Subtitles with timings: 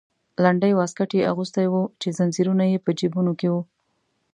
[0.43, 3.61] لنډی واسکټ یې اغوستی و چې زنځیرونه یې په جیبونو کې وو.